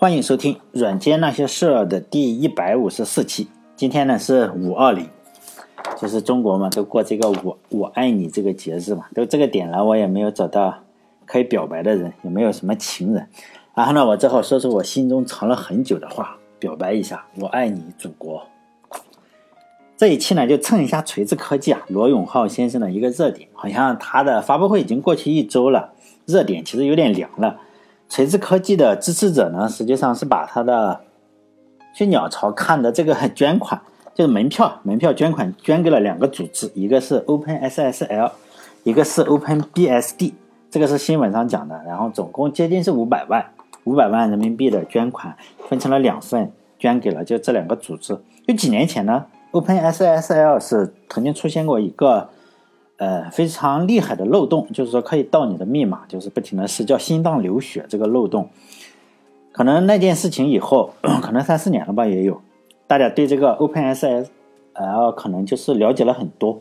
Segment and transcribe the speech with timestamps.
[0.00, 3.48] 欢迎收听《软件那些事儿》的第一百五十四期。
[3.76, 5.06] 今天呢是五二零，
[6.00, 9.08] 就是中国嘛，都过这个“我我爱你”这个节日嘛。
[9.14, 10.74] 都这个点了，我也没有找到
[11.26, 13.28] 可以表白的人，也没有什么情人。
[13.74, 18.46] 然后呢，我只好说出我心中藏了很久的话，表白一下：我爱你，祖国。
[19.98, 23.50] 这一期呢，就蹭一下锤子科技啊，罗永浩先生的一个热点。
[23.52, 25.92] 好像他的发布会已经过去一周了，
[26.24, 27.60] 热点其实有点凉了。
[28.10, 31.00] 锤子科技的支持者呢，实际上是把他的
[31.94, 33.80] 去鸟巢看的这个捐款，
[34.14, 38.32] 就是门票，门票捐款捐给了两个组织， 一个是 OpenSSL，
[38.82, 40.32] 一个是 OpenBSD。
[40.68, 43.46] 这个是新闻上讲的，然后总共接近是五百万，
[43.84, 45.36] 五百万人民币的捐款
[45.68, 48.18] 分成了两份，捐给了就这两个组织。
[48.44, 52.28] 就几年前呢，OpenSSL 是曾经出现过一个。
[53.00, 58.50] 呃，非常厉害的漏洞，就是说可以盗你的密码，就是不停的是叫心脏流血这个漏洞。
[59.52, 60.92] 可能那件事情以后，
[61.22, 62.42] 可能三四年了吧，也有
[62.86, 66.60] 大家对这个 OpenSSL 可能就是了解了很多。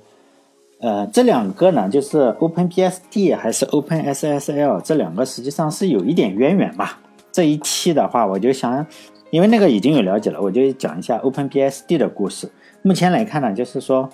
[0.79, 7.01] 呃，这两个呢，就是 OpenBSD 还是 OpenSSL 这两个实际上是有一点渊源吧。
[7.33, 8.87] 这一期的话，我就想，
[9.29, 12.49] 因为那个已经有了解了，我就讲一下 OpenBSD 的故事。
[12.81, 14.09] 目前来看呢，就是说。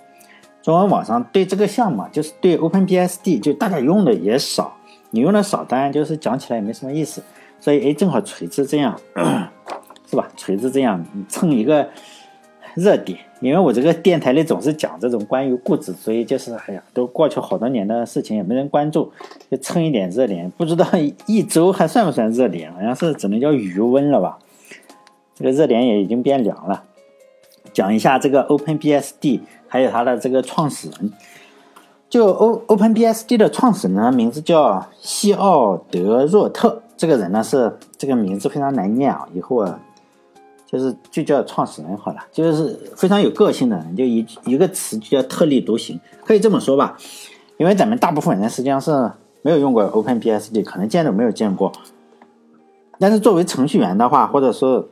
[0.65, 4.75] 中文网上对这个项目，就是对 OpenBSD，就大家用的也少，
[5.11, 7.21] 你用的少，当然就是讲起来也没什么意思。
[7.59, 8.99] 所以，哎，正好锤子这样，
[10.09, 10.27] 是吧？
[10.35, 11.87] 锤子这样蹭一个
[12.73, 19.11] 热点，因为我这个电台里总是讲这种关于固执，所以就是，哎呀，都过去好多年的事情也没人关注，
[19.51, 20.51] 就蹭一点热点。
[20.57, 20.83] 不知道
[21.27, 22.73] 一周还算不算热点？
[22.73, 24.39] 好像是只能叫余温了吧？
[25.35, 26.83] 这个热点也已经变凉了。
[27.75, 29.41] 讲一下这个 OpenBSD。
[29.67, 31.11] 还有它的这个创始人，
[32.07, 36.81] 就 O OpenBSD 的创始人名字叫西奥德若特。
[36.95, 39.77] 这个人呢是这个名字非常难念啊，以后啊
[40.65, 46.97] 就是就叫创始人好了，就是非常有个性的人，就一一个词就叫特立独行，可以这么说吧。
[47.57, 49.11] 因为咱们大部分人实际上是
[49.41, 51.69] 没有用过 OpenBSD，可能见都没有见过。
[52.97, 54.87] 但是作为程序员的话，或者说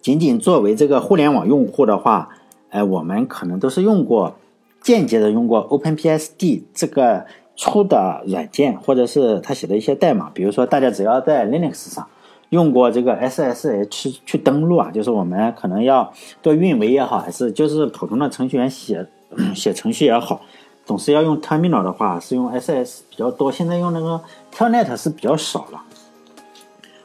[0.00, 2.28] 仅仅作为这个互联网用户的话，
[2.70, 4.34] 哎，我们可能都是用过，
[4.80, 10.30] 间接的用过 OpenBSD 这个出的软件，或者是他写的一些代码。
[10.32, 12.06] 比如说，大家只要在 Linux 上
[12.48, 16.10] 用过这个 SSH 去登录啊，就是我们可能要
[16.42, 19.06] 做运维也好，还是就是普通的程序员写
[19.54, 20.40] 写程序也好，
[20.86, 23.52] 总是要用 Terminal 的话，是用 SS 比较多。
[23.52, 24.20] 现在用那个
[24.52, 25.82] Telnet 是比较少了。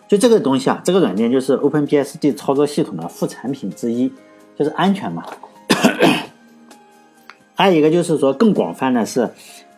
[0.08, 4.12] 就这个东西啊，这个软件就是 OpenBSD 操作系统的副产品之一，
[4.56, 5.24] 就是安全嘛。
[7.56, 9.30] 还有一个就是说，更广泛的是，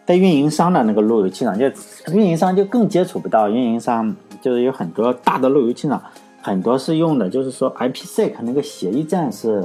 [0.06, 1.66] 在运营商的那个路由器上，就
[2.12, 3.50] 运营商就更接触不到。
[3.50, 6.02] 运营商就是有很多大的路由器上，
[6.42, 9.64] 很多是用的，就是说 IPsec 那个协议站是，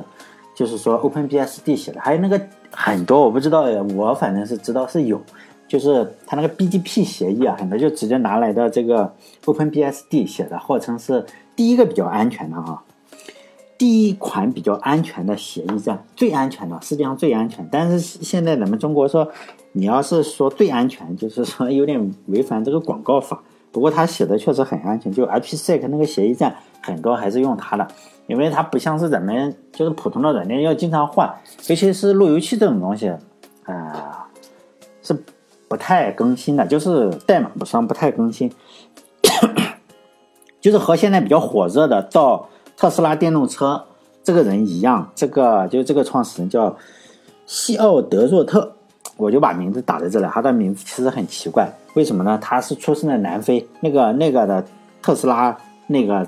[0.55, 2.01] 就是说 OpenBSD 写的。
[2.01, 2.41] 还有那个
[2.71, 3.63] 很多我不知道，
[3.97, 5.21] 我反正是知道是有，
[5.73, 9.11] 就是它那个 BGP 协议啊，很多就直接拿来的这个
[9.47, 11.25] OpenBSD 写的，号称是
[11.57, 12.83] 第一个比较安全的啊。
[13.79, 17.67] 第一款比较安全的协议站，最安全的，世界上最安全。
[17.73, 19.27] 但是现在咱们中国说，
[19.73, 23.43] 你要是说最安全，就是说有点违反这个广告法。
[23.73, 27.89] 不过他写的确实很安全，就 IPsec 那个协议站，很多还是用它的，
[28.27, 31.35] 因为它不像是咱们就是普通的软件要经常换，
[31.69, 33.11] 尤其是路由器这种东西，
[33.65, 34.29] 啊，
[35.03, 35.17] 是
[35.73, 38.53] 不太更新的，就是代码不上不太更新，
[40.61, 42.47] 就是和现在比较火热的到。
[42.75, 43.85] 特斯拉电动车
[44.25, 46.75] 这个人一样，这个就这个创始人叫
[47.47, 48.73] 西奥德若特，
[49.17, 50.27] 我就把名字打在这里。
[50.33, 52.37] 他的名字其实很奇怪，为什么呢？
[52.43, 54.65] 他是出生在南非，那个那个的
[55.01, 55.57] 特斯拉
[55.87, 56.27] 那个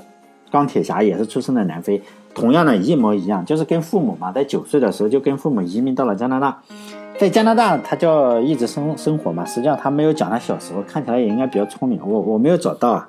[0.52, 2.00] 钢铁侠也是出生在南非，
[2.34, 6.62] 同样的一模一样，就是跟父母嘛，在九岁的时候就跟父母移民到了加拿大，
[7.18, 9.44] 在加拿大他叫一直生生活嘛。
[9.44, 12.00] 实际上他没有讲他小时候，看起来也应该比较聪明。
[12.04, 13.08] 我我没有找到啊。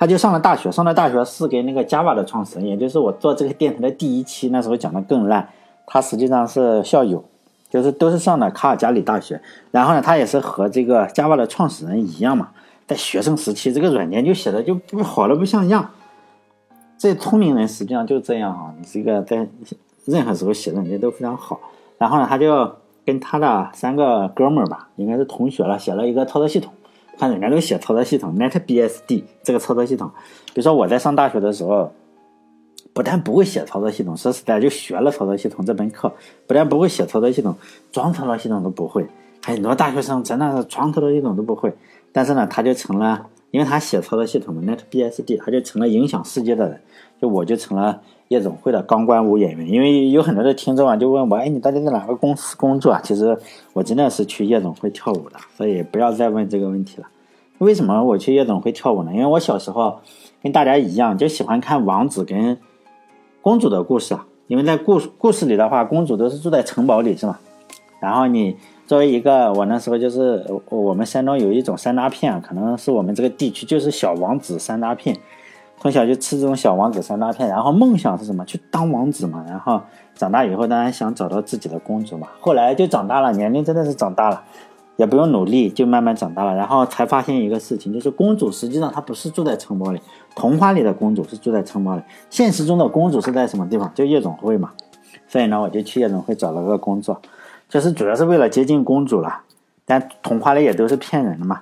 [0.00, 5.48] 他就上了大学，上了大学是给那个 Java 的创始人，也就是我做这个电台的第一期，那时候讲的更烂。
[5.86, 7.24] 他实际上是校友，
[7.68, 9.40] 就是都是上的卡尔加里大学。
[9.72, 12.50] 然后呢，他也是和这个 Java 的创始人一样嘛，
[12.86, 15.90] 在学生时期这个软件就写的就不好的不像样。
[16.96, 19.48] 这聪明人实际上就这样啊，你这个在
[20.04, 21.58] 任何时候写软件都非常好。
[21.96, 22.72] 然后呢，他就
[23.08, 26.70] 跟他的三个哥们儿吧，应该是同学了，写了一个操作系统。
[27.18, 30.10] 看人家都写操作系统，NetBSD 这个操作系统，
[30.48, 31.90] 比如说我在上大学的时候，
[32.92, 36.12] 不但不会写操作系统，说实在就学了操作系统这门课，
[36.46, 37.56] 不但不会写操作系统，
[37.90, 39.06] 装操作系统都不会。
[39.42, 41.72] 很多大学生真的是装操作系统都不会，
[42.12, 46.80] 但是呢，他就成了因为他写操作系统嘛，NetBSD，他就成了影响世界的人，
[47.20, 49.66] 就我就成了夜总会的钢管舞演员。
[49.68, 53.00] 因为有很多的听众啊，就问我，哎，你到底在哪个公司工作啊？
[53.02, 53.38] 其实
[53.72, 57.08] 我真的是去夜总会跳舞的，所以不要再问这个问题了。
[57.56, 59.12] 为什么我去夜总会跳舞呢？
[59.14, 60.00] 因为我小时候
[60.42, 62.58] 跟大家一样，就喜欢看王子跟
[63.40, 64.26] 公主的故事啊。
[64.46, 67.40] 因为在故故事里的话，公主都是住在城堡里，是吧？
[68.00, 68.56] 然后你。
[68.88, 75.14] 作为一个，我那时候就是我们山东有一种山楂片啊，可能是我们这个地区就是小王子山楂片，
[75.78, 78.42] 从小就吃这种小王子山楂片，然后梦想是什么？
[78.46, 79.44] 去当王子嘛。
[79.46, 79.78] 然后
[80.14, 82.28] 长大以后当然想找到自己的公主嘛。
[82.40, 84.42] 后来就长大了，年龄真的是长大了，
[84.96, 86.54] 也不用努力，就慢慢长大了。
[86.54, 90.00] 然后才发现一个事情，就是公主实际上她不是住在城堡里，
[90.34, 92.00] 童话里的公主是住在城堡里，
[92.30, 93.92] 现实中的公主是在什么地方？
[93.94, 94.70] 就夜总会嘛。
[95.26, 97.20] 所以呢，我就去夜总会找了个工作。
[97.68, 99.42] 就是主要是为了接近公主了，
[99.84, 101.60] 但童话里也都是骗人的嘛，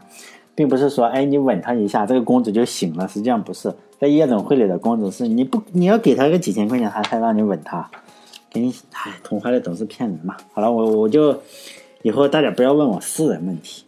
[0.54, 3.08] 并不是说，哎，你吻她一下，这个公主就醒了。
[3.08, 7.90] 实际上不是，在夜总会里的公主是，你不，你要给她个几千块钱，她才让你吻她。
[8.48, 10.36] 给你，哎，童话里总是骗人嘛。
[10.52, 11.36] 好了，我我就
[12.02, 13.84] 以后大家不要问我私人问题。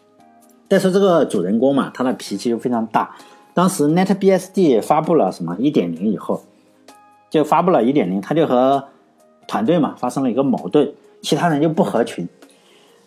[0.68, 3.16] 再说这个主人公嘛，他的脾气就非常大。
[3.54, 6.42] 当时 NetBSD 发布了什么一点零以后，
[7.30, 8.84] 就发布了一点零，他就和
[9.48, 10.92] 团队嘛发生了一个矛盾。
[11.20, 12.28] 其他人就不合群，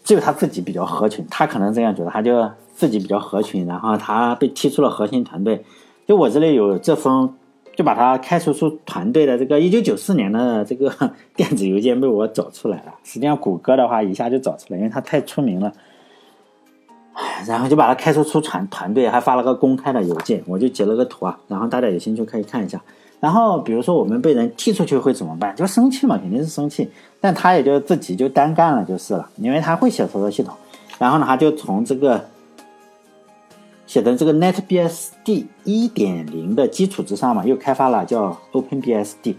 [0.04, 1.26] 只有他自己比较合群。
[1.30, 5.64] 他可能这样觉得，他就自己比较合群，然后他被踢出了核心团队。
[6.08, 7.34] 就我这里有这封，
[7.76, 10.92] 就把他开除出团队的这个一九九四年的这个
[11.36, 12.94] 电子邮件被我找出来了。
[13.04, 15.72] 实际上，谷歌的话一下就找出来，因为他太出名了。
[17.46, 22.82] 然后就把他开除出团团队，还发了个公开的邮件，我就截了个图啊，然后大家有兴趣可以看一下。
[23.22, 25.56] 然后比如说我们被人踢出去会怎么办？
[25.56, 26.92] 就生气嘛，肯定是生气。
[27.22, 30.54] 但他也就自己就单干了就是了，因为他会写操作系统，
[30.98, 32.20] 然后呢，他就从这个
[33.86, 39.36] 写的这个 NetBSD 一点零的基础之上嘛，又开发了叫 OpenBSD。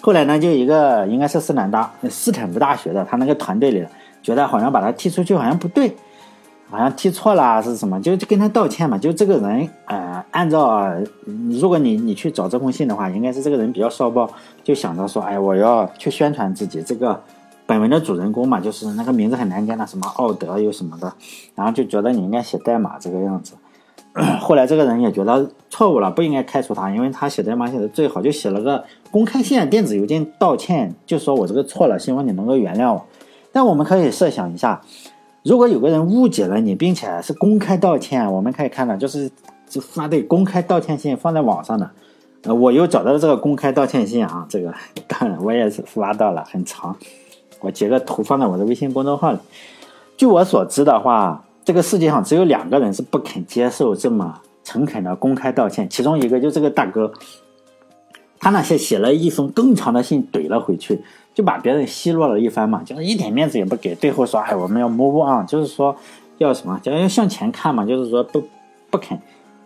[0.00, 3.86] 后来呢，就一个应该是斯坦大斯坦福大学的他那个团队里，
[4.20, 5.94] 觉得好像把他踢出去好像不对。
[6.72, 8.00] 好像踢错了是什么？
[8.00, 8.96] 就就跟他道歉嘛。
[8.96, 10.90] 就这个人，呃，按照
[11.50, 14.26] 如果你你去找这封信的话，应该是这个人比较骚包，
[14.64, 16.82] 就想着说，哎，我要去宣传自己。
[16.82, 17.22] 这个
[17.66, 21.12] 本文的主人公嘛，就是那个名字很难念的，什么奥德又什么的，
[21.54, 23.52] 然后就觉得你应该写代码这个样子。
[24.40, 33.04] 后来这个人也觉得错误了，不应该开除他，因为他写代码写的最好，就写了个公开信电子邮件道歉，就说我这个错了，希望你能够原谅我。
[33.52, 34.80] 但我们可以设想一下。
[35.42, 39.28] 如果有个人误解了你，并且是公开道歉，我们可以看到，就是
[39.68, 41.90] 就发的公开道歉信放在网上的，
[42.44, 44.72] 呃，我又找到了这个公开道歉信啊，这个
[45.08, 46.96] 当然我也是发到了，很长，
[47.60, 49.38] 我截个图放在我的微信公众号里。
[50.16, 57.12] 据我所知的话，这个世界上只有两个人是不肯接受这么诚恳的公开道歉，其中一个就这个大哥，
[58.38, 61.02] 他那些写了一封更长的信怼了回去。
[61.34, 65.96] 就把别人奚落了一番嘛，就是一点面子也不给，最后说哎，我们要 move on，就是说
[66.38, 68.42] 要什么，就要向前看嘛，就是说不
[68.90, 69.18] 不肯，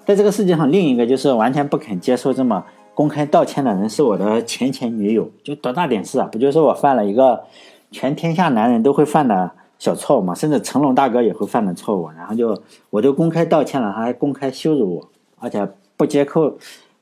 [0.05, 2.65] 在这个世界上，另一个就是完全不肯接受这么
[2.95, 6.29] 公开道歉的人是我的前前女友，就多大点事啊？
[6.31, 7.43] 不就是我犯了一个
[7.91, 12.57] 全天下男人都会犯的小错误嘛，甚至成龙大哥也会犯的错误，然后就
[12.91, 15.09] 我就公开道歉了，他还公开羞辱我，
[15.41, 16.57] 而且不接扣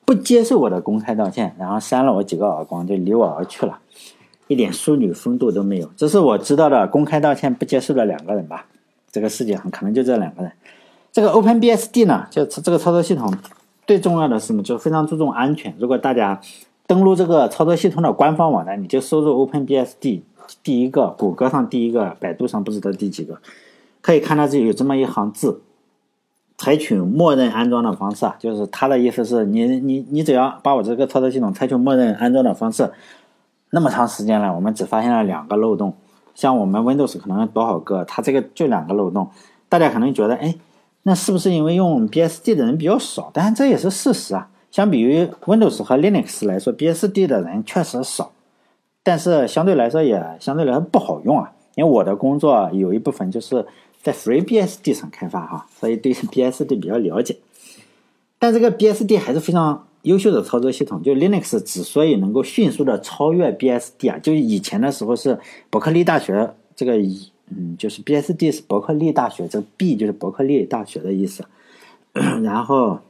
[0.04, 3.78] 不接受我的公开道歉，然后扇了我几个耳光，就离我而去了。
[4.46, 8.66] 一点淑女风度都没有，这是我知道的公开道歉不接受的两个人吧？
[9.10, 10.52] 这个世界上可能就这两个人。
[11.12, 13.32] 这个 OpenBSD 呢，就这个操作系统
[13.86, 14.62] 最重要的是什么？
[14.62, 15.74] 就非常注重安全。
[15.78, 16.40] 如果大家
[16.86, 20.20] 登录这个操作系统的官方网站，你就输入 OpenBSD
[20.62, 23.38] 第一个，谷歌上第一个，百度上不知道第几个，
[24.02, 25.62] 可以看到这有这么一行字：
[26.58, 32.90] 采取默认安装的方式啊，就是他的意思是你你你只要把我这个操作系统采取默认安装的方式。
[33.74, 35.92] 那么长时间了，我们只发现了两个漏洞。
[36.32, 39.28] 像我们 Windows 可能多少个，它这个就两个漏洞。
[39.68, 40.54] 大家可能觉得，哎，
[41.02, 43.32] 那是不是因为用 BSD 的人比较少？
[43.34, 44.48] 但这也是事实啊。
[44.70, 48.30] 相比于 Windows 和 Linux 来说，BSD 的人确实少，
[49.02, 51.50] 但是相对来说也相对来说不好用啊。
[51.74, 53.66] 因为我的工作有一部分就是
[54.00, 57.38] 在 FreeBSD 上开发哈，所以对 BSD 比较了解。
[58.38, 59.84] 但这个 BSD 还是非常。
[60.04, 66.96] 优秀的操作系统，就 Linux 之所以能够迅速的超越 BSD 啊，就以前的时候是伯克利大学这个，
[67.50, 71.44] 嗯，就是 BSD 是伯克利大学，这个 B 就是伯克利大学的意思，
[72.42, 73.00] 然后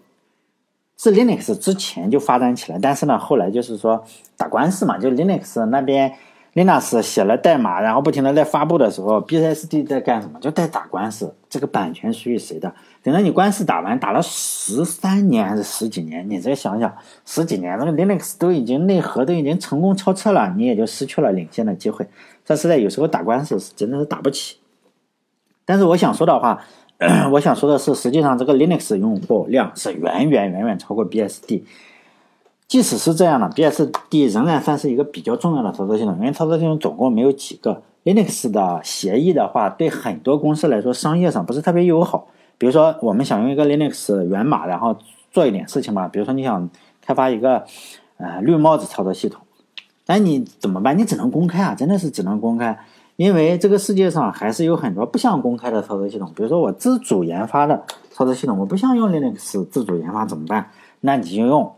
[0.97, 4.05] 是 Linux 之前就发展起来，但是呢，后来就是说
[4.37, 6.13] 打官司嘛，就 Linux 那边
[6.55, 10.39] Linux 写了代码，然后不停的在发布的时候，BSD 在干什么？
[10.41, 12.73] 就在打官司，这个版权属于谁的？
[13.05, 16.91] 等到你官司打完，打了十三年还是十几年，你再想想，
[17.27, 22.09] 十几年那个 Linux 都已经内核都已经成功超车了，你也就失去了领先的机会。
[22.47, 24.57] 这实在有时候打官司是真的是打不起。
[25.67, 26.59] 但是我想说的话，
[27.33, 31.63] 我想说的是，实际上这个 Linux 用户量是远远远远超过 BSD。
[32.67, 37.83] 即使是这样的，BSD 仍然算是一个比较重要的操作系统，因为操作系统总共没有几个。
[38.05, 42.29] Linux 的协议的话，对很多公司来说，商业上不是特别友好。
[42.59, 44.97] 比如说，我们想用一个 Linux 源码，然后
[45.31, 46.09] 做一点事情嘛。
[46.09, 46.69] 比如说，你想
[47.01, 47.65] 开发一个
[48.17, 49.43] 呃绿帽子操作系统，
[50.07, 50.97] 那你怎么办？
[50.97, 52.79] 你只能公开啊，真的是只能公开，
[53.17, 56.33] 因为这个世界上还是有很多不想公开的操作系统。
[56.35, 60.71] 比如说，我自主研发的操作系统，我不想用 Linux 自主研发怎么办？
[61.01, 61.73] 那你就用。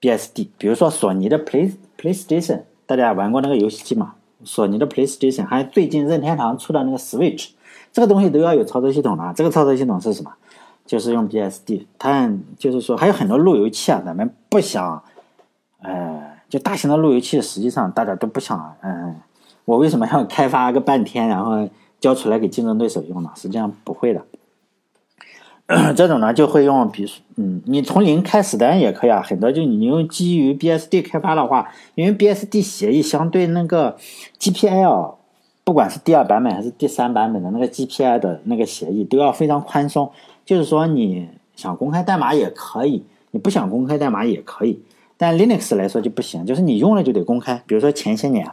[0.00, 4.14] BSD，比如说索尼的 Play PlayStation，大家玩过那个游戏机吗？
[4.42, 7.50] 索尼的 PlayStation，还有最近任天堂出的那个 Switch，
[7.92, 9.32] 这个东西都要有操作系统的。
[9.36, 10.32] 这个操作系统是什么？
[10.84, 11.86] 就是用 BSD。
[11.98, 15.02] 它就是说还有很多路由器啊，咱们不想，
[15.82, 19.16] 呃，就大型的路由器，实际上大家都不想，嗯，
[19.64, 21.68] 我为什么要开发个半天，然后
[22.00, 23.30] 交出来给竞争对手用呢？
[23.36, 24.22] 实际上不会的。
[25.96, 29.22] 这种呢就会用，比如嗯，你从零开始的也可以啊。
[29.22, 33.96] 很多就你用基于 BSD 开发的话，因为 BSD 协议相对那个
[34.38, 35.14] GPL，
[35.72, 40.12] 不管是第二版本还是第三版本的那个 GPI 的那个协议都要非常宽松。
[40.44, 44.82] 就是说你想公开代码也可以，你不想公开代码也可以。
[45.16, 47.62] 但 Linux 来说就不行，就是你用了就得公开。
[47.66, 48.46] 比如说前些年，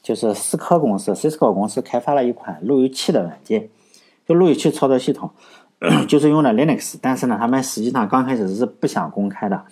[0.00, 3.68] 就是思科公司 Cisco 公司开发了一款路由器的软件，
[4.24, 5.28] 就路由器操作系统。
[6.06, 9.64] 就是用的 Linux，但是呢，他们实际上刚开始是不想公开的，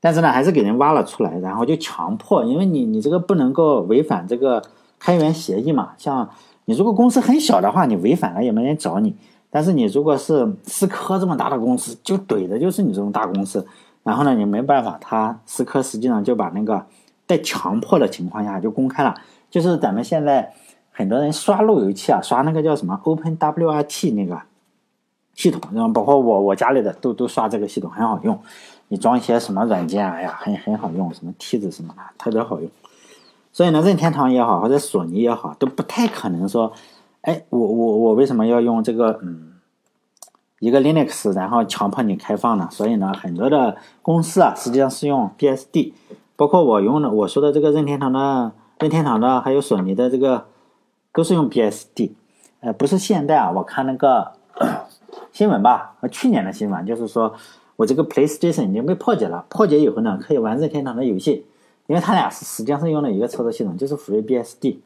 [0.00, 4.62] 但是呢，还是给人挖了出来，然后就强迫，因为你你这个不能够违反这个
[5.08, 5.94] 开源协议嘛。
[5.96, 6.28] 像
[6.66, 9.16] 你如果公司很小的话，你违反了也没人找你。
[9.48, 13.66] 但是你如果是思科这么大的公司，就怼的就是你这种大公司，
[14.02, 16.84] 然后呢，你没办法，他思科实际上就把那个
[17.26, 19.14] 在强迫的情况下就公开了，
[19.50, 20.52] 就是咱们现在
[20.90, 24.38] 很多人刷路由器啊，刷那个叫什么 OpenWRT 那个。
[25.34, 28.36] 系统，然后包括我我家里的都都刷这个系统，很好用。
[28.88, 32.68] 你装一些什么软件，哎呀，很很好用，什么梯子什么的，特别好用。
[33.52, 36.72] 所以呢，任天堂也好，或者索尼也好，都不太可能说，
[37.22, 39.54] 哎，我我我为什么要用这个嗯
[40.60, 42.68] 一个 Linux，然后强迫你开放呢？
[42.70, 45.92] 所以呢，很多的公司啊，实际上是用 BSD，
[46.36, 50.46] 包括我用的我说的这个任天堂的任天堂的，还有索尼的这个，
[51.12, 52.12] 都是用 BSD。
[52.60, 54.32] 呃，不是现在啊，我看那个。
[55.30, 57.32] 新闻吧，去年的新闻就是说，
[57.76, 59.44] 我这个 PlayStation 已经被破解了。
[59.48, 61.46] 破解以后呢，可以玩任天堂的游戏，
[61.88, 64.76] 因为它俩是实际上是用了一个操作系统，就是福瑞 BSD。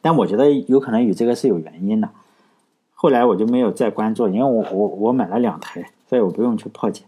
[0.00, 2.08] 但我觉得有可能与这个是有原因的。
[2.94, 7.04] 后来我就没有再关注，因为我我我买了两台，所以我不用去破解。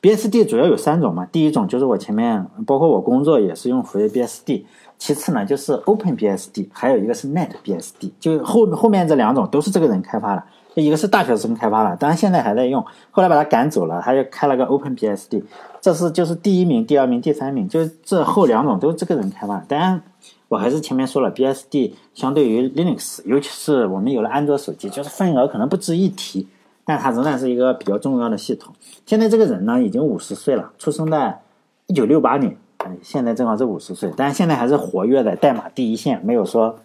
[0.00, 4.64] BSD 主要有三种嘛，第一种就是我前面包括我工作也是用福瑞 BSD，
[4.96, 10.42] 其次呢就是 OpenBSD，还有一个是 NetBSD，就后后面这两种都是这个人开发的。
[10.80, 15.42] 一个是大学生开发的，当然现在还在用，后来把他赶走了，他又开了个 OpenBSD，
[15.80, 19.58] 这是就是第一名、第二名、第三名，就是这后两种都是这个人开发。
[19.66, 20.00] 当然，
[20.48, 26.46] 我还是前面说了，BSD 相对于 Linux，尤其是我们有了安卓手机，就是份额可能不值一提，
[26.84, 28.72] 但它仍然是一个比较重要的系统。
[29.04, 31.40] 现在这个人呢，已经五十岁了，出生在
[31.86, 32.56] 一九六八年，
[33.02, 36.78] 现在正好是五十岁，但是现在还是活跃在代码第一线，没有说，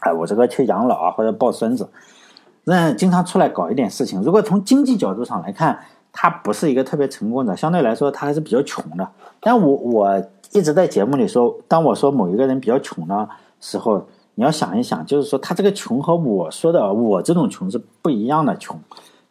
[0.00, 1.88] 哎，我这个去养老啊或者抱孙子。
[2.68, 4.22] 那经常出来搞一点事情。
[4.22, 5.78] 如果从经济角度上来看，
[6.12, 9.08] 他不是一个特别成功的，相对来说他还是比较穷的。
[9.40, 10.22] 但我我
[10.52, 18.78] 一直在节目里说，当我说某一个人比较穷的时候，你要想一想，就是说他这个穷和我说的我这种穷是不一样的穷。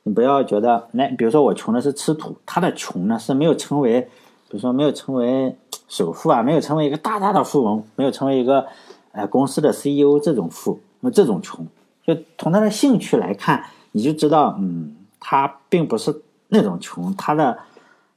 [0.02, 5.56] 你不要觉得，那比如说我穷的是吃土，他的穷呢是没有成为，比如说没有成为
[5.88, 8.66] 首富啊，没有成为一个大大的富翁，没有成为一个
[9.12, 11.64] 呃公司的 CEO 这种富，那这种穷。
[12.08, 17.58] 就从他的兴趣来看，你就知道，嗯，他并不是那种穷，他的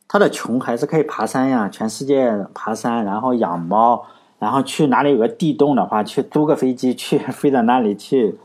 [0.07, 4.07] 他的穷还是可以爬山呀，全世界爬山，然后养猫，
[4.39, 8.39] 然后去哪里有个地洞的话，去租个飞机去飞到那里去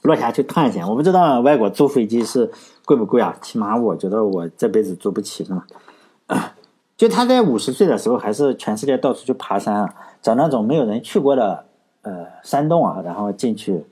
[0.00, 0.88] 落下去探险。
[0.88, 2.50] 我不知道外国租飞机是
[2.86, 3.36] 贵不贵啊？
[3.42, 5.66] 起码我觉得我这辈子租不起，是吗？
[6.96, 11.66] 就他在五十岁的时候，还是全世界到处去爬山啊，找那种没有人去过的
[12.00, 13.84] 呃山洞啊，然后进去。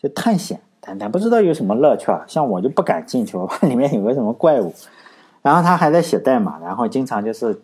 [0.00, 2.24] 就探险，但但不知道有什么乐趣啊！
[2.28, 4.72] 像我就不敢进去，我怕里面有个什么怪物。
[5.42, 7.60] 然后他还在写代码，然后经常就是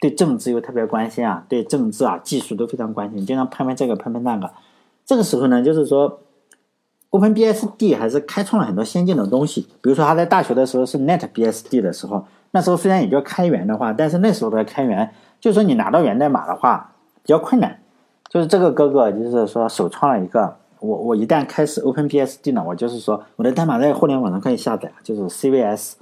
[0.00, 4.50] 对政治又特别关心啊，对政治啊、技术都非常关心，经常喷喷这个喷喷那个。
[5.04, 6.20] 这个时候呢，就是说
[7.10, 9.62] ，OpenBSD 还是开创了很多先进的东西。
[9.80, 17.80] 比如说他在大学的时候是 NetBSD 的时候，那时候虽然也叫开源的话，但是那时候的开源，就是说你拿到源代码的话比较困难。
[18.28, 25.92] 就是这个哥哥就是说首创了一个，我我一旦开始 OpenBSD 呢，我就是说我的代码在互联网上可以下载，就是 CVS，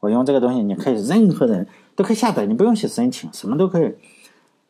[0.00, 3.94] 我用这个东西你可以任何人都可以下载，你不用去申请，什么都可以。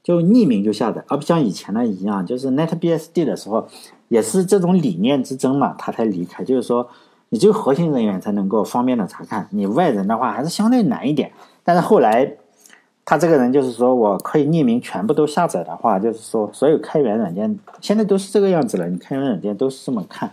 [0.03, 3.69] 就匿名就下载，而不像以前的一样，就是 NetBSD 的时候，
[4.09, 6.43] 也是这种理念之争嘛，他才离开。
[6.43, 6.89] 就是说，
[7.29, 11.31] 你只有核心人员才能够方便的查看，你外人的话还是相对难一点。
[11.63, 12.35] 但是后来，
[13.05, 20.31] 他这个人就是说我可以匿名全部都下载的话，就是说所有开源软件现在都是这个样子了，你开源软件都是这么看。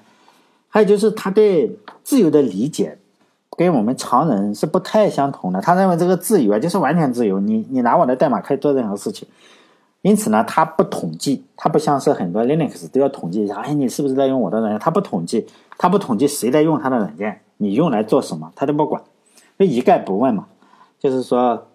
[0.68, 2.98] 还有就是他对自由的理解，
[3.58, 5.60] 跟我们常人是不太相同的。
[5.60, 9.28] 他认为这个自由啊，就是完全自由，你你拿我的代码可以做任何事情。
[10.02, 14.80] 因此呢，他不统计，他不像是很多 Linux 都要统计一下，哎，你是不是在用我的软件？
[14.80, 15.46] 他不统计，
[15.78, 19.02] 他不统计谁在用他的软件，你用来做什么，他都不管，
[19.58, 20.46] 就一概不问嘛。
[21.00, 21.68] 就是说，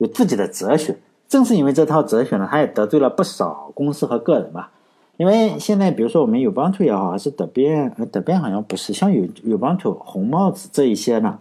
[0.00, 0.98] 有自己的哲学。
[1.28, 4.72] 正是因为这套哲学呢，他也得罪了不少公司和个人吧。
[5.16, 11.38] 因为现在，比如说我们有帮助也好，还是德变，呃，德变好像不是，像有有帮助、红帽子这一些呢，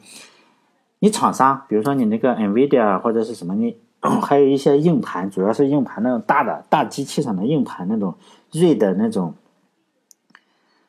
[1.00, 3.78] 你厂商，比如说你那个 NVIDIA 或者是什么你。
[4.24, 8.16] 还有一些硬盘，主要是硬盘那种大的大机器上的硬盘那种
[8.54, 9.34] 锐的那种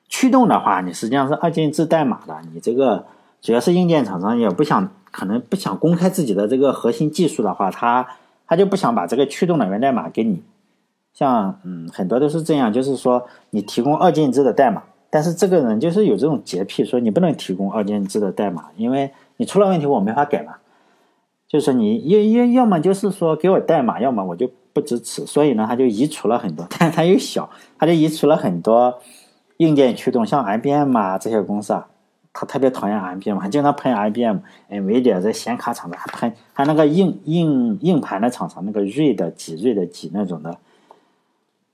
[0.09, 2.41] 驱动的话，你实际上是二进制代码的。
[2.55, 3.07] 你这个
[3.41, 8.07] 主要是硬件厂商也不想，可能不想公开自己的这个核心技术的话，他
[8.47, 10.43] 他就不想把这个驱动的源代码给你。
[11.12, 20.55] 像嗯，很多都是这样，就是说你提供二进制的代码，但是这个人就是有这种洁癖，说你不能提供二进制的代码，因为你出了问题我没法改嘛。
[21.49, 25.26] 就是你要要要么就是说给我代码，要么我就不支持。
[25.26, 29.00] 所以呢，他就移除了很多， 但他又小，他就移除了很多
[29.57, 31.88] 硬件驱动，像 IBM 啊这些公司啊，
[32.40, 34.38] 他特别讨厌 IBM，还经常喷 IBM、
[34.71, 40.56] NVIDIA 这显卡厂的，还喷还那个硬硬硬盘的厂商，那个锐的几锐的几那种的，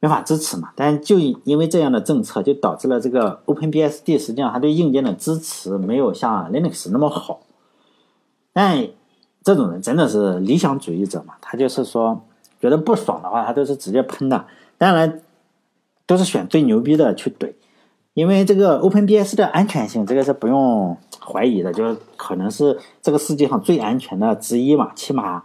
[0.01, 0.73] 没法支持嘛。
[0.75, 7.41] 但就因为这样的政策，就导致了这个 OpenBSD 实际上它对硬件的支持没有像 Linux 那么好，
[8.53, 8.88] 但。
[9.45, 11.35] 这种人真的是理想主义者嘛？
[11.41, 12.21] 他就是说，
[12.61, 14.45] 觉得不爽的话，他都是直接喷的。
[14.77, 15.23] 当然，
[16.05, 17.53] 都是选最牛逼的去怼，
[18.17, 24.91] 因为这个 OpenBS 的安全性，这个是不用怀疑的，就是可能是这个世界上最安全的之一嘛。
[24.95, 25.43] 起码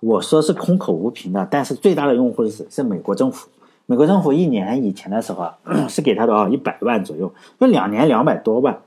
[0.00, 3.48] 我说是空口无凭的，但是最大的用户是是美国政府。
[3.86, 8.80] 美国政府一年以前的时候啊 是给他多少一百万左右，就两年两百多万。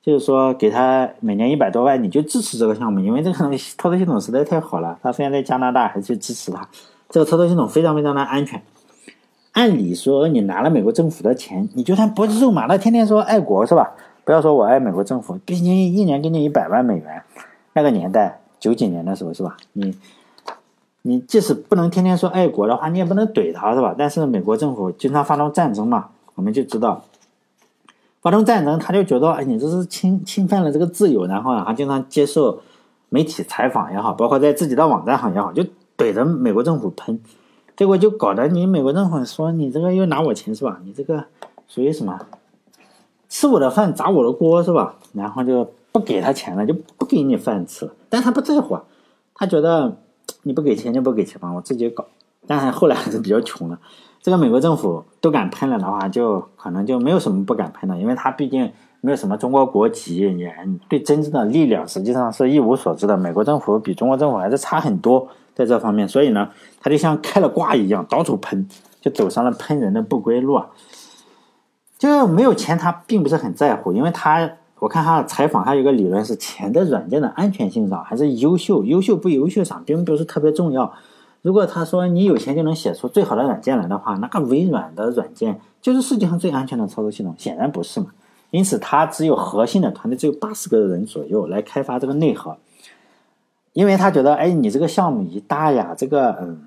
[0.00, 3.38] 就是说，给他每年一百多万，你就支持这个项目，因为这个
[3.76, 4.96] 操作系统实在太好了。
[5.02, 6.68] 他虽然在加拿大，还是支持他。
[7.08, 8.62] 这个操作系统非常非常的安全。
[9.52, 13.92] 按理说，你拿了美国政府的钱，你就算不是肉麻的，天天说爱国是吧？
[14.24, 17.22] 不要说我爱美国政府，毕竟一年给你一百万美元，
[17.74, 19.56] 那个年代九几年的时候是吧？
[19.72, 19.96] 你
[21.02, 23.94] 你即使不能天天说爱国的话，你也不能怼他是吧？
[23.98, 27.02] 但是美国政府经常发动战争嘛，我们就知道。
[28.20, 32.60] 发动战争，他就觉得，哎，你这是侵侵犯了这个自由，然后啊，他经常接受
[33.08, 35.64] 媒体采访也好，包括在自己的网站上也好，就
[35.98, 37.18] 怼着美国政府喷，
[37.82, 40.78] 结果就搞得你美国政府说你这个又拿我钱是吧？
[40.84, 41.24] 你这个
[41.66, 42.16] 属于什么？
[43.28, 44.94] 吃我的饭砸我的锅是吧？
[45.14, 47.90] 然后就不给他钱了，就不给你饭吃。
[48.08, 48.78] 但他不在乎，
[49.34, 49.96] 他觉得
[50.44, 52.06] 你不给钱就不给钱嘛，我自己搞。
[52.46, 53.76] 但是后来还是比较穷的。
[54.22, 60.54] 这个美国政府都敢喷了的话，就可能就没有什么不敢喷的，因为他毕竟没有什么中国国籍，也
[60.88, 63.16] 对真正的力量实际上是一无所知的。
[63.16, 66.48] 美国政府比中国政府还是差很多在这方面，所以呢，
[66.80, 68.66] 他就像开了挂一样，到处喷，
[69.00, 70.54] 就走上了喷人的不归路。
[70.54, 70.66] 啊。
[71.98, 80.92] 就没有钱，他并不是很在乎，因为他我看他的采访，他有个理论是钱在软件的安全性上还是优秀，优秀不优秀上并不是特别重要。
[81.42, 88.06] 如果他说你有钱就能写出最好的软件来的话，那个微软的软件就是世界上最安全的操作系统，显然不是嘛。
[88.50, 92.56] 因此，他只有核心的团队只有八十个人左右来开发这个内核，
[93.72, 96.64] 因为他觉得，哎，你这个项目一大呀，这个嗯，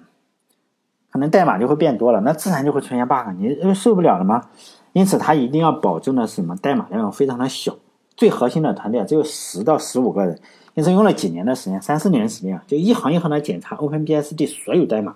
[1.12, 4.50] 可能代码就会变多了，那自然就会出现 bug，你受不了了吗？
[4.94, 6.56] 因此，他一定要保证的是什么？
[6.56, 7.76] 代码量非常的小，
[8.16, 10.40] 最核心的团队只有十到十五个人。
[10.74, 15.16] 因此用了几年的时间，三四年的时间啊，就一行一行的检查 OpenBSD 所有代码，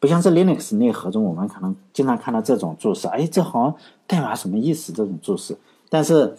[0.00, 3.74] 不像是 Linux 内核中我们可能经常看到这种注释，哎，这行
[4.08, 4.92] 代码什么意思？
[4.92, 5.56] 这种注释，
[5.88, 6.36] 但是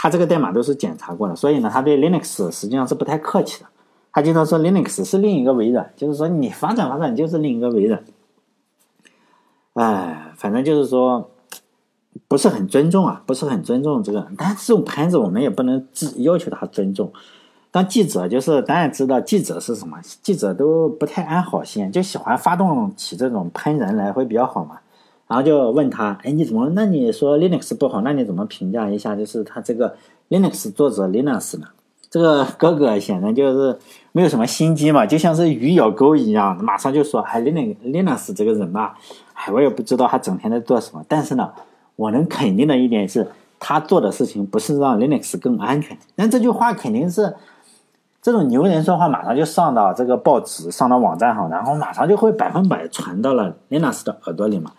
[0.00, 3.68] 他这个代码都是检查过的，所以呢，他对 Linux 实际上是不太客气的。
[4.12, 8.04] 他经常说 Linux 是另一个微软，就是说你发展发展就是另一个微软。
[9.74, 11.32] 哎，反正就是说
[12.28, 14.24] 不是很尊重啊，不是很尊重这个。
[14.36, 17.12] 但是这种盘子我们也不能自要求他尊重。
[17.72, 24.78] 当记者就是当然知道记者是什么，记者都不太安好心，就喜欢发动起这种喷人来会比较好嘛。
[25.28, 26.70] 然后就问他，哎，你怎么？
[26.74, 29.14] 那你说 Linux 不好，那你怎么评价一下？
[29.14, 29.94] 就是他这个
[30.30, 31.66] Linux 作者 Linux 呢？
[32.10, 33.78] 这个哥哥显然就是
[34.12, 38.96] 没有什么心机嘛，就像是鱼咬钩一样，马上就说，哎，Linux Linux 这个人吧，
[39.34, 41.52] 哎，我也不知道他整天在做什么，但是呢，
[41.96, 45.98] 我能肯定的一点是，他做的事情不是让 Linux 更安全。
[46.14, 47.34] 那这句话肯定是
[48.22, 54.72] 这种牛人说话，马上就上到这个报纸，上到网站上，然后马上就会百分百传到了 Linux 的耳朵里嘛。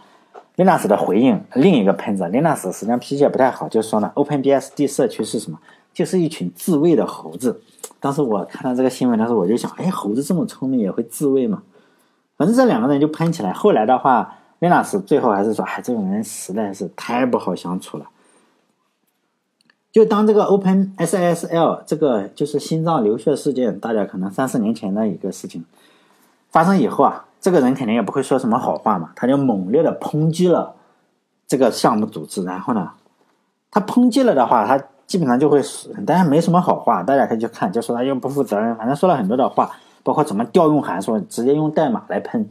[0.60, 5.58] Linux 的回应，另一个喷子，Linux 实际上脾气也不太好，就说呢，OpenBSD 社区是什么？
[5.94, 7.62] 就是一群自卫的猴子。
[8.02, 11.64] 当时我看到这个新闻的时候，我就想，哎，猴子这么聪明也会自卫吗？
[12.36, 13.54] 反正这两个人就喷起来。
[13.54, 18.10] 后来的话，Linux 最后还是说，哎，这种人实在是太不好相处了。
[19.94, 25.64] 就当这个 OpenSSL 这个就是心脏流血事件，大家可能三四年前的一个事情
[26.50, 27.28] 发生以后啊。
[27.42, 30.76] 这个人肯定也不会说什么好话嘛，他就猛烈的抨击了
[31.48, 32.44] 这个项目组织。
[32.44, 32.90] 然后呢，
[33.72, 35.62] 他抨击了的话，他基本上就会，
[36.06, 39.72] 当然没什么好话，大家可以去看，就说他又不负责任，反正说了很多的话，
[40.04, 42.50] 包括怎么调用函数，直接用代码来喷。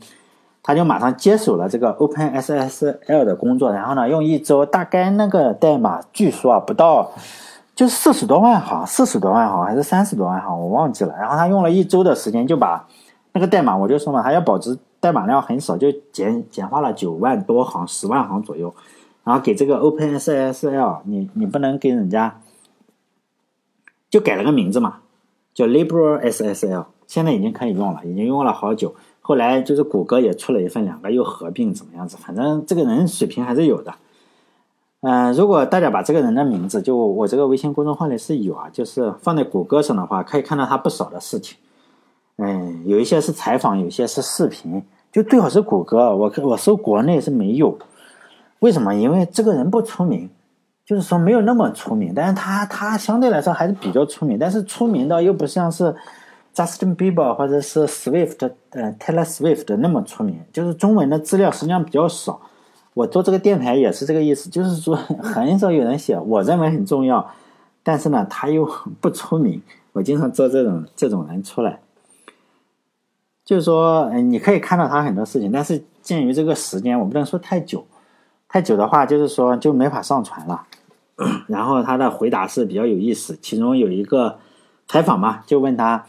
[0.63, 7.11] 他就马上接手了这个 OpenSSL 的工作，然后呢，用一周，大概那个代码据说啊不到，
[7.75, 11.15] 就四十多万行，四十多万行还是三十多万行，我忘记了。
[11.19, 12.87] 然后他用了一周的时间就把。
[13.39, 18.75] 那个代码我就说嘛，还要保持代码量很少，就简简化了九万多行、十万行左右，
[19.23, 22.41] 然后给这个 OpenSSL，你你不能给人家，
[24.11, 25.03] 就改了个名字嘛，
[25.55, 28.97] 叫 LibreSSL，现在已经可以用了，已经用了好久。
[29.21, 33.95] 后来就是谷歌也出了一份，两个又合并怎么样子，反正这个人水平还是有的。
[35.03, 41.57] 嗯，如果大家把这个人的名字，就我这个微信公众号里是有啊，就是放在谷歌上的话，可以看到他不少的事情。
[42.39, 46.17] 嗯，有一些是采访，有些是视频，就最好是谷歌。
[46.17, 47.77] 我我搜国内是没有，
[48.61, 48.95] 为什么？
[48.95, 50.31] 因为这个人不出名，
[50.87, 52.13] 就是说没有那么出名。
[52.15, 55.93] 但是他他相对来说还是比较出名，但是出名的又不像是
[56.55, 60.41] Justin Bieber 或者是 Swift，呃，Taylor Swift 那么出名。
[60.53, 62.41] 就是中文的资料实际上比较少。
[62.95, 67.29] 我做这个电台也是这个意思，就是说很少有人写，我认为很重要，
[67.83, 68.65] 但是呢他又
[69.01, 69.61] 不出名。
[69.93, 71.81] 我经常做这种这种人出来。
[73.49, 77.83] 就是说，嗯，你可以看到他很多事情，但是鉴于这个时间，我不能说太久，
[78.47, 80.67] 太久的话，就是说就没法上传了。
[81.49, 84.39] 然后他的回答是比较有意思，其中有一个
[84.87, 86.05] 采访嘛，就问他：“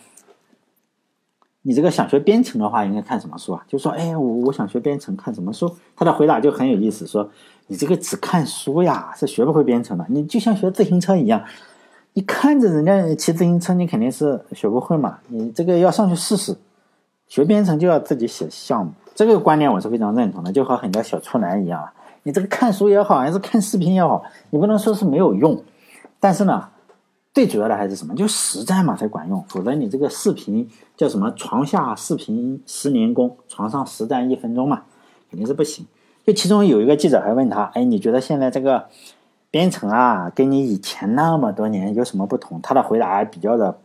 [1.63, 7.32] 你这个想学编程的话，应该看什么书啊？”就说：“哎，我我想学编程，看什么书？”他的回答就很有意思，说
[7.67, 10.06] ：“你这个只看书呀，是学不会编程的。
[10.10, 11.41] 你就像学自行车一样，
[12.12, 15.19] 你看着人家骑自行车，你肯定是学不会嘛。
[15.30, 16.54] 你这个要上去试试。”
[17.29, 21.93] 学编程就要自己写项目，这个观念我是非常认同的，就和很多小处男一样啊。
[22.23, 25.63] 你这个看书也好，还是看视频也好，你不能说是没有用。
[26.19, 26.69] 但是呢，
[27.31, 28.15] 最主要的还是什么？
[28.15, 29.45] 就实战嘛才管用。
[29.47, 34.81] 否则你这个视频叫什么“床下视频十年功，床上实战一分钟”嘛，
[35.29, 35.85] 肯定是不行。
[36.25, 38.87] 就其中有一个记者还问他：“哎，你觉得现在这个
[39.51, 43.77] 编程啊，跟你以前那么多年有什么不同？”他的回答比较的。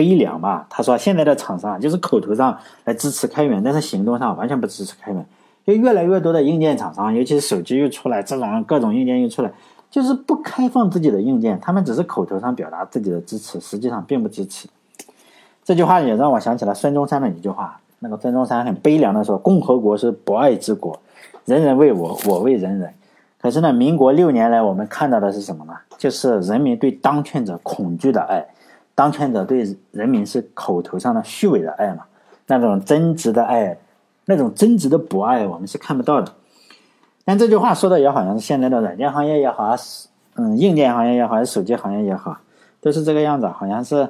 [0.00, 5.26] 悲凉吧，他说现在的厂商就是口头上来支持开源，但是行动上完全不支持开源。
[5.66, 9.52] 就越来越多的硬件厂商，尤其是手机又出来，这种各种硬件又出来，
[9.90, 14.66] 就是不开放自己的硬件，他们只是口头上表达自己的支持，实际上并不支持。
[15.62, 20.98] 这句话也让我想起了孙中山的一句话，那个孙中山很悲凉的说：“共和国是博爱之国，
[21.44, 22.94] 人人为我，我为人人。”
[23.38, 25.74] 可是呢，民国六年来，我们看到的是什么呢？
[25.98, 28.46] 就是人民对当权者恐惧的爱。
[29.00, 32.02] 当权者对人民是口头上的虚伪的爱嘛？
[32.48, 33.78] 那种真挚的爱，
[34.26, 36.30] 那种真挚的博爱，我们是看不到的。
[37.24, 42.36] 但这句话说的也好像是现在的软件行业也好，是嗯硬件行业也好，还是手机行业也好，
[42.82, 43.46] 都是这个样子。
[43.46, 44.06] 好像是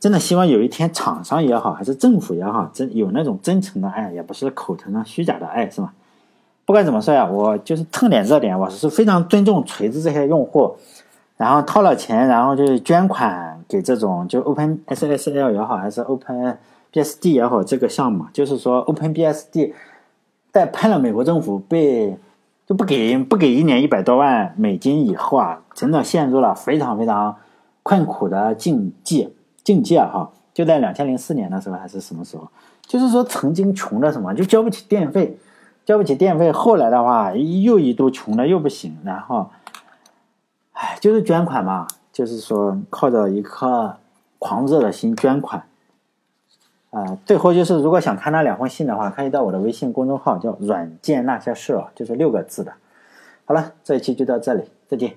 [0.00, 5.94] 真的希望有一天厂商也好，还是政府也好，真有那种真诚的爱，也不是口头上虚假的爱，是吧？
[6.64, 10.76] 不管怎么说呀，我就是蹭点热点，我是非常尊重锤子这些用户。
[11.36, 16.58] 然后掏了钱，然后就捐款给这种就 Open SSL 也好，还是 Open
[16.92, 19.72] BSD 也好，这个项目就是说 Open BSD
[20.52, 22.16] 在喷了美国政府被
[22.66, 27.36] 就不给不给一年一百多万美金以后啊，真的陷入了非常非常
[27.82, 29.30] 困苦的境界
[29.62, 30.30] 境界哈。
[30.54, 32.48] 就在两千零四年的时候还是什么时候？
[32.86, 35.36] 就是说曾经穷的什么，就交不起电费，
[35.84, 36.52] 交不起电费。
[36.52, 39.50] 后来的话又一度穷的又不行，然后，
[40.84, 43.96] 哎，就是捐款嘛，就是说靠着一颗
[44.38, 45.66] 狂热的心捐款。
[46.90, 52.74] 啊，最后就是如果想看那两封信的话，可以到我的微信公众号叫“软件那些事”，就是六个字的。
[53.46, 55.14] 好了，这一期就到这里，再见。